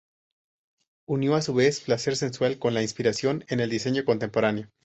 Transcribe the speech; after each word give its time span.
Unió 1.07 1.35
a 1.35 1.43
su 1.43 1.53
vez 1.53 1.79
placer 1.81 2.15
sensual 2.15 2.57
con 2.57 2.73
la 2.73 2.81
inspiración 2.81 3.45
en 3.49 3.59
el 3.59 3.69
diseño 3.69 4.03
contemporáneo. 4.03 4.67